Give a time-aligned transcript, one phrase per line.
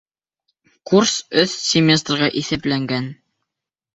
[0.91, 3.13] Курс өс семестрға иҫәпләнгән.